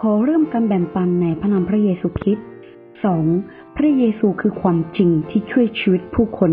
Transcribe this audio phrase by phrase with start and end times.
[0.00, 2.46] ขอเริ่มการแบ่งปันในพระนามพระเยซูคริสต์
[3.10, 3.76] 2.
[3.76, 6.52] พระเยซูคือความจริงที่ช่วยชีวิตผู้คน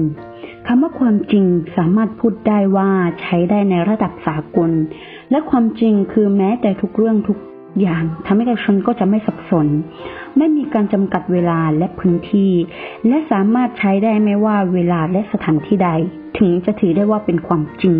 [0.67, 1.45] คำว่าความจริง
[1.77, 2.89] สามารถพูดได้ว่า
[3.21, 4.71] ใช้ได้ในระดับสากล
[5.31, 7.37] และความจริงคือแม้แต่ทุกเรื่องทุก
[7.81, 9.67] อย่างทำให้ประชาชนก็จะไม่สับสน
[10.37, 12.51] ไม่มีการจำกัดเวลาและพื้นที่
[13.07, 15.89] และสามารถใช้ได้ไม่ว่าเวลาและสถานที่ใด
[16.37, 17.97] ถึงจะถือได้ว่าเป็นความจริง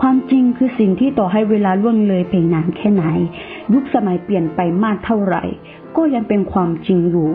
[0.00, 3.04] ความจริงคือสิ่งที่ต่อให้เวลาล่วงเลยไปนานแค่ไหน
[3.72, 5.44] ยุคสมัยเปลี่ยนไปมากเท่าไหร่
[5.96, 7.28] ก็ยังเป็นความจริงอยู่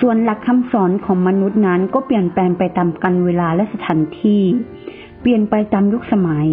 [0.00, 4.42] ส่วนหลักคำสอนของมนุษย์นั้นก็เปลี่ยนแปลงไปตามกันเวลาและสถานที่
[5.20, 6.48] เปลี่ยนไปตามยุคสมัย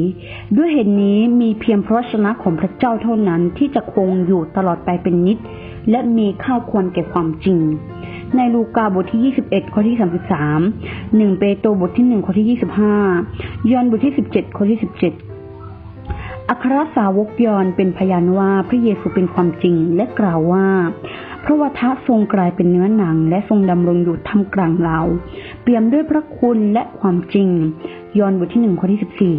[0.58, 5.38] ด้วยเหตุนนี้มีเพียงพระชนะของพระเจ้าเท่านั้นที่จะคงอยู่ตลอดไปเป็นนิจ
[5.90, 7.60] และมีค่าควรแก่ความจริง
[8.38, 9.96] ในลูกาบทที่ 21 ข้อที่
[10.68, 12.58] 33 1 เปโตรบทที่ 1 ข้อที่
[13.12, 20.68] 25 ยอห์นบทที่ 17 ข้อที่ 17 อัครสาวกยอนเป็นพยานว่าพระเยซูเป็นความจริงและกล่าวว่า
[21.44, 25.00] พระวทะทรงกลายเป็นเนื้อหนัง และทรงดำรงอยู่ท่ามกลางเรา
[25.62, 27.50] เปี่ยมด้วยพระคุณและความจริง
[28.20, 29.38] ยอห์นบทที่หนึ่งข้อที่สิบสี่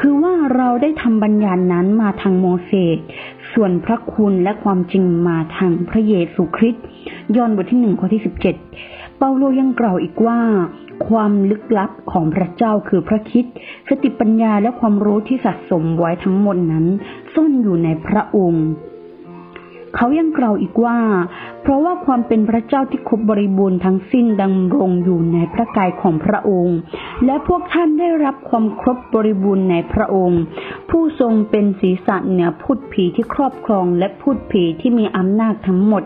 [0.00, 2.98] คือว่าเราได้ทำบัญญัตินั้นมาทางโมเสส
[3.52, 6.84] ส่วนพระคุณและความจริงมาทางพระเยซูคริสต์
[7.36, 8.54] ยอห์นบทที่หนึ่งข้อที่สิบเจ็ด
[9.18, 10.38] เปาโลยังกล่าวอีกว่า
[11.08, 13.44] ความลึกลับของพระเจ้าคือพระคิด
[13.88, 16.86] สติปัญญาและความรู้ที่สะสมไว้ทั้งหมดนั้น
[17.34, 18.66] ซ่อนอยู่ในพระองค์
[19.96, 20.98] เขายังกล่าวอีกว่า
[21.62, 26.76] เพราะว่าความเป็นพระเจ้าที่ครบบริบูรณ์ทั้งสิ้นดำรงอยู่ในพระกายของพระองค์
[27.24, 30.40] และพวกท่านได้รับความครบบริบูรณ์ในพระองค์
[30.90, 36.02] ผู้ทรงเป็นศีรษะเหนือพูดผีที่ครอบครองและพูดผีที่มีอำนาจทั้งหมด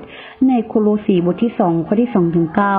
[0.49, 2.79] ในโคโลสีบทที่สองข้อที่สองถึงเก้า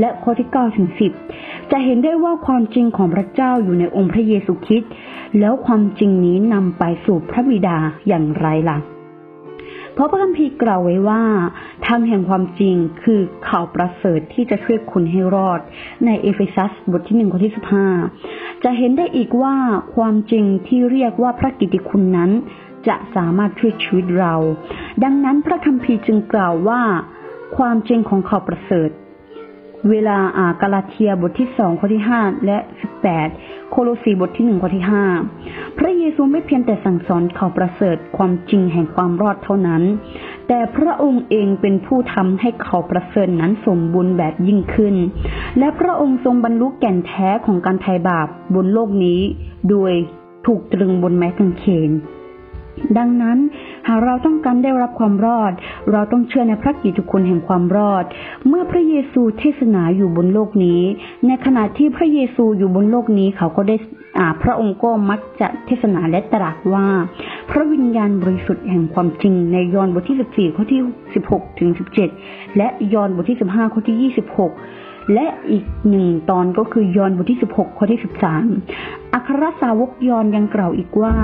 [0.00, 0.88] และข้อที่9ถึง
[1.30, 4.92] 10 จะเห็นได้ว่าความจริงของพระเจ้าอยู่ในองค์พระเยซูคริสต์
[5.40, 7.76] แล้วความจริงนี้นำไปสู่พระบิดา
[8.08, 8.78] อย่างไรล่ะ
[9.94, 11.22] เพราะพระคัมภีร์กล่าวไว้ว่า
[11.86, 15.60] ทางแห่งความจริงคือข่าวประเสริฐที่จะช่วยคุณให้รอด
[16.04, 17.86] ในเอเฟซัสบทที่หนึ่งข้อที่สิบห้า
[18.64, 19.56] จะเห็นได้อีกว่า
[19.96, 22.30] ความจริงที่เรียกว่าพระกิติคุณนั้น
[22.88, 24.34] จะสามารถช่วยชีวิตเรา
[25.04, 26.82] ดังนั้นพระคัมภีร์จึงกล่าวว่า
[27.56, 28.90] ความจริงของข่าวประเสริฐ
[29.90, 33.28] เวลาอ่ากาลาเทียบทที่สองข้อที่ห้าและสิบแปด
[33.70, 35.04] โคโลสีบทที่หนึ่งข้อที่ห้า
[35.78, 39.82] พระเยซูไม่เพียงแต่สั่งสอนข่าวประเสริฐความจริงแห่งความรอดเท่านั้น
[40.48, 44.94] แต่พระองค์เองเป็นผู้ทำให้ข่าวประเสริฐนั้นสมบูรณ์แบบยิ่งขึ้น
[45.58, 49.20] และพระองค์ทรงบรรลุแก่นแท้ของการไถ่บาปบนโลกนี้
[49.70, 49.92] โดย
[50.46, 51.90] ถูกตรึงบนไม้กางเขน
[52.98, 53.38] ดังนั้น
[53.88, 55.52] หากเราต้องการได้รับความรอด
[55.92, 58.04] เราต้องเชื่อในพระกิตติคุณแห่งความรอด
[58.48, 60.82] เมื่อพระเยซูเทศนาอยู่บนโลกนี้
[61.26, 63.76] ในขณะที่พระเยซูอยู่บนโลกนี้เขาก็ได้
[64.42, 66.86] พระองค์ก็มักจะเทศนาและตรัสว่า
[67.50, 70.80] พระวิญญาณบริสุทธิ์แห่งความจริงในยอห์นบทที่ 14 ข้อที่
[71.20, 71.70] 16 ถึง
[72.14, 78.00] 17 และยอห์นบทที่ 15 ข้อที่ 26 และอีกหนึ่งตอนก็คือยอนบทที่ 16 ข้อที่
[78.56, 81.14] 13 อัครสาวกยอห์นยังกล่าวอีกว่า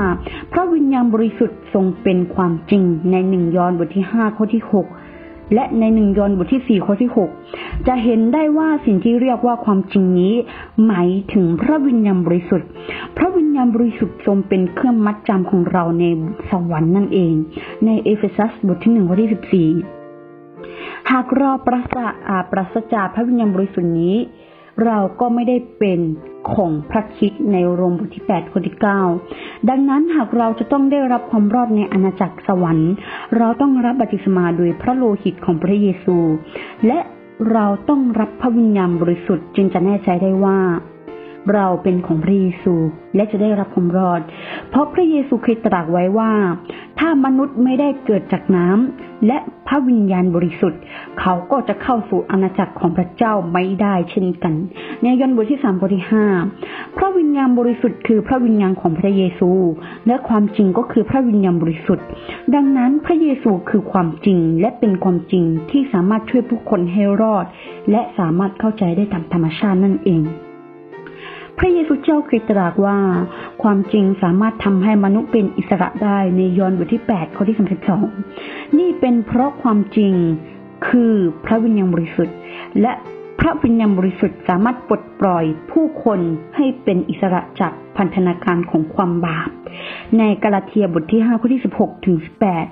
[0.53, 7.11] พระวิญญาณบริสุทธิ์ทรงเป็นความจริงในหนึ่งยอห์นบทที่ 5 ข้อที่ 6 และในหนึ่งยอห์นบทที่ 4 ข้อที่
[7.47, 10.35] 6 จะเห็นได้ว่าสิ่งที่เรียกว่าความจริงนี้
[10.87, 12.69] หมายถึงพระวิญญาณบริสุทธิ์
[13.17, 16.05] พระวิญญาณบริสุทธิ์ทรงเป็นเครื่องมัดจำของเราใน
[16.51, 17.35] สวรรค์นั่นเอง
[17.87, 19.98] ในเอเฟซัสบทที่1ข้อที่14
[21.13, 21.97] หากเราปราศ
[22.29, 24.17] อาปราศจากพระวิญญาณบริสุทธิ์นี้
[24.87, 26.01] เราก็ไม่ได้เป็น
[26.55, 28.77] ของพระคิดในโรมบทที่8ข้อที่
[29.23, 32.93] 9ดังนั้นหากเราจะต้องได้รับความรอดในอาณาจักรสวรรค์
[33.37, 36.17] เราต้องรับบัติศมาโดยพระโลหิตของพระเยซู
[36.87, 36.99] และ
[37.53, 40.59] เราต้องรับพระวิญญาณบริสุทธิ์จึงจะแน่ใจได้ว่า
[41.55, 42.75] เราเป็นของพระเยซู
[43.15, 44.21] และจะได้รับความรอด
[44.69, 46.33] เพราะพระเยซูเคยตรัสไว้ว่า
[46.99, 50.81] ถ้ามนุษย์ไม่ได้เกิดจากน้ำ และพระวิญญาณบริสุทธิ์
[51.21, 54.55] เขาก็จะเข้าสู่อาณาจักรของพระเจ้าไม่ได้เช่นกัน
[55.03, 56.27] ในยอห์นบทที่สามบทที่ห้า
[56.97, 59.51] พระวิญญาณบริสุทธิ์คือพระวิญญาณของพระเยซู
[60.07, 62.07] และความจริงก็คือพระวิญญาณบริสุทธิ์
[62.55, 67.45] ดังนั้นพระเยซูคือความจริงและเป็นความจริงที่สามารถช่วยผู้คนให้รอด
[67.91, 70.23] และสามารถเข้าใจได้ตามธรรมชาตินั่นเอง
[72.09, 72.99] จ้าคริสตรักว่า
[73.63, 77.57] ความจริงสามารถทำให้มนุษย์เป็นอิสระได้ในยอห์นบทที่ 8 ข้อที่
[78.17, 80.15] 32 นี่เป็นเพราะความจริง
[80.89, 81.15] คือ
[81.45, 82.37] พระวิญญาณบริสุทธิ์
[82.81, 82.93] และ
[83.41, 86.21] พระวิญญาณบริสุทธิ์สามารถปลดปล่อยผู้คน
[86.57, 89.49] ให้เป็นอิสระจากพันธนาการของความบาป
[90.19, 92.17] ในกาลาเทียบทที่5ข้อที่ 16ถึง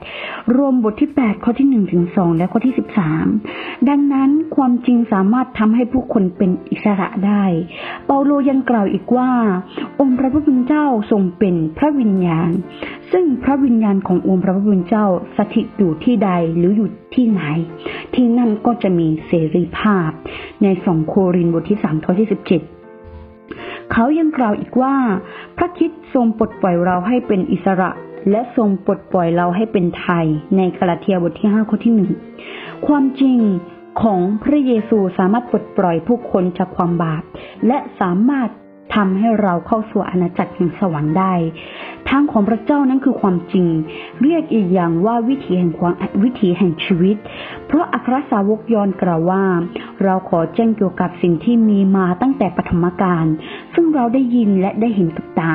[0.00, 2.74] 18 รวมบทที่ 8 ข้อที่1ถึง2และข้อที่
[3.26, 7.44] 13 ดังนั้นความจริงสามารถทำให้ผู้คนเป็นอิสระได้
[8.06, 9.30] เปาโลยังกล่าวอีกว่า
[10.00, 12.50] องค์พระผู้เป็นเจ้าทรงเป็นพระวิญญาณ
[13.12, 15.06] ซึ่งพระวิญญาณขององค์พระผู้เป็นเจ้า
[15.36, 17.42] สถิตอยู่ที่ใดหรืออยู่ที่ไหน
[18.14, 20.10] ที่นั่นก็จะมีเสรีภาพ
[20.62, 22.85] ในสองโครินธ์บทที่3ข้อที่ 17
[23.98, 24.94] เขายังกล่าวอีกว่า
[25.56, 27.90] พระคิดทรงปลดปล่อยเราให้เป็นอิสระ
[28.30, 30.26] และทรงปลดปล่อยเราให้เป็นไทย
[30.56, 32.10] ในกาลาเทียบทที่5ข้อที่หนึ่ง
[32.86, 33.38] ความจริง
[34.02, 37.22] ของพระเยซูสามารถปลดปล่อยผู้คนจากความบาป
[37.66, 38.50] และสามารถ
[38.96, 41.34] ทำให้เราเข้าสู่อาณาจักรแห่งสวรรค์ได้
[42.08, 43.66] ทางของพระเจ้านั้นคือความจริง
[44.22, 47.16] เรียกอีกอย่างว่าวิถีแห่งความวิถีแห่งชีวิต
[47.66, 49.44] เพราะอัครสาวกยอนกล่าวว่า
[50.04, 53.26] เราขอแจ้งเกี่ยวกับสิ่งที่มีมาตั้งแต่ปฐมกาล
[53.78, 55.54] ซึ่งเราได้ยินและได้เห็นกับตา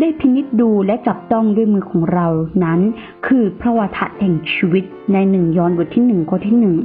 [0.00, 2.26] ได้พินิจดูและจับต้องด้วยมือของเรา
[2.64, 2.80] นั้น
[3.26, 6.76] คือพระวาทะแห่งชีวิตในหนึ่งยอนบทที่หนึ่งข้อที่หนึ่ง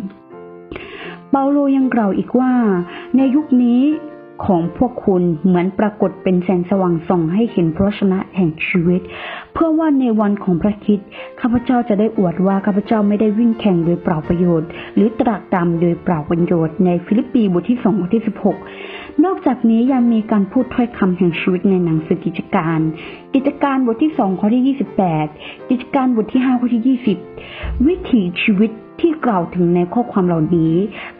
[1.29, 2.53] เปาโลยังกล่าวอีกว่า
[3.15, 3.81] ในยุคนี้
[4.45, 9.01] ของพวกคุณเหมือนปรากฏเป็นแสงสว่างส่องให้เห็นพระวจนะแห่งชีวิต
[9.53, 10.99] เพื่อว่าในวันของพระคริสต์
[11.39, 18.57] ข้าพเจ้าจะได้อวดว่าข้าพเจ้าไม่ได้วิ่งแข่งโดยเปล่าประโยชน์ หรือตรากตรำโดยเปล่าประโยชน์ในฟิลิปปีบทที่สองข้อที่สิบหก
[19.25, 22.79] นอกจากนี้ยังมีการพูดถ้อยคำแห่งชีวิตในหนังสือกิจการ
[23.33, 25.27] กิจการบทที่สองข้อที่ยี่สิบแปด
[25.69, 27.17] กิจการบทที่ห้าข้อที่ยี่สิบ
[27.87, 28.71] วิถีชีวิต
[29.01, 30.73] ที่กล่าวถึงในข้อความเหล่านี้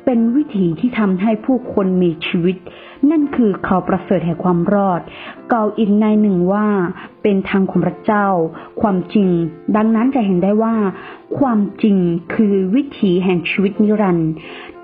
[0.06, 2.57] เป็นวิถีที่ทำให้ผู้คนมีชีวิต
[3.09, 5.01] นั่นคือข่าวประเสริฐแห่งความรอด
[5.51, 6.68] กล่าวอีกในหนึ่งว่า
[7.24, 8.27] เป็นทางของพระเจ้า
[8.81, 9.27] ความจริง
[9.75, 10.75] ดังนั้นจะเห็นได้ว่า
[11.39, 11.97] ความจริง
[12.33, 14.31] คือวิถีแห่งชีวิตนิรันดร์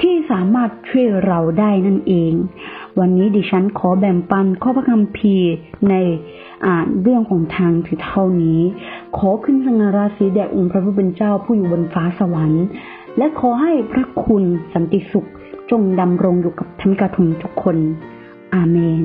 [0.02, 2.34] ที่สามารถช่วยเราได้นั่นเอง
[3.00, 5.52] วันนี้ดิฉันขอแบ่งปันข้อพระคัมภีร์
[5.90, 5.94] ใน
[6.66, 8.60] อ่านเรื่องของทางถือเท่านี้
[9.18, 12.66] ขอขึ้นสง่าราศีแด่องค์พระผู้เป็นเจ้าผู้อยู่บนฟ้าสวรรค์
[13.18, 15.28] และขอให้พระคุณสันติสุข
[15.72, 17.78] จงดำรงอยู่กับท่านกระทุมทุกคน
[18.54, 19.04] อาเมน